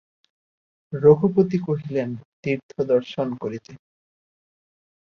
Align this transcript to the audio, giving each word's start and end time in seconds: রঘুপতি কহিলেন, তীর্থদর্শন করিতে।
রঘুপতি 0.93 1.57
কহিলেন, 1.59 2.09
তীর্থদর্শন 2.41 3.27
করিতে। 3.35 3.71